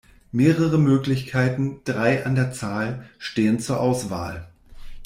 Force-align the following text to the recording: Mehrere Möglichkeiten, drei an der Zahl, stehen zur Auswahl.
Mehrere 0.31 0.79
Möglichkeiten, 0.79 1.81
drei 1.83 2.25
an 2.25 2.33
der 2.33 2.51
Zahl, 2.51 3.07
stehen 3.19 3.59
zur 3.59 3.79
Auswahl. 3.79 4.47